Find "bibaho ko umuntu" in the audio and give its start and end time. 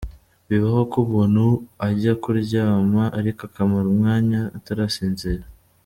0.49-1.45